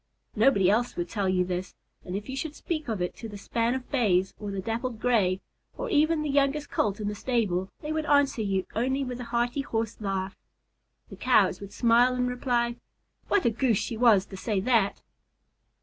[0.35, 3.37] Nobody else would tell you this, and if you should speak of it to the
[3.37, 5.41] span of Bays, or the Dappled Gray,
[5.77, 9.25] or even the youngest Colt in the stable, they would answer you only with a
[9.25, 10.35] hearty Horse laugh.
[11.09, 12.77] The Cows would smile and reply,
[13.27, 15.03] "What a Goose she was to say that!"